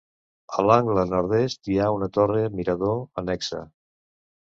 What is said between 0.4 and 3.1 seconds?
A l'angle nord-est hi ha una torre-mirador